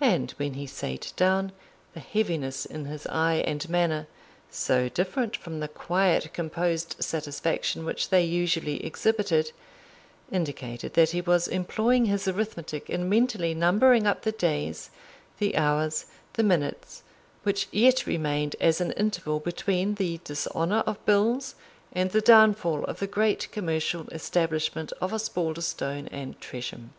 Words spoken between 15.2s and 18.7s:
the hours, the minutes, which yet remained